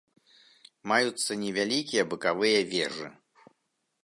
[0.91, 3.07] Маюцца невялікія бакавыя вежы.